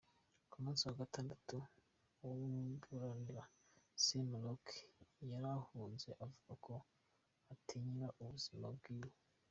Ku 0.51 0.57
musi 0.63 0.83
wa 0.87 0.97
gatandatu, 1.01 1.55
uwumuburanira, 2.23 3.43
Saif 4.03 4.25
Mulook, 4.29 4.65
yarahunze 5.31 6.09
avuga 6.23 6.53
ko 6.65 6.73
atinyirira 7.53 8.07
ubuzima 8.23 8.65
bwiwe. 8.77 9.11